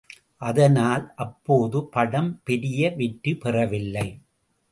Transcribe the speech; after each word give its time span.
அதனால் 0.41 1.03
அப்போது 1.15 1.79
படம் 1.89 2.41
பெரிய 2.43 2.89
வெற்றிபெறவில்லை. 2.97 4.07